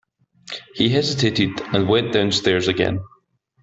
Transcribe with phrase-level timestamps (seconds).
[0.73, 3.01] He hesitated and went downstairs again.